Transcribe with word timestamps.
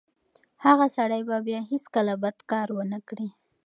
هغه 0.65 0.85
سړی 0.97 1.21
به 1.29 1.37
بیا 1.47 1.59
هیڅکله 1.71 2.13
بد 2.23 2.37
کار 2.51 2.67
ونه 2.73 2.99
کړي. 3.07 3.29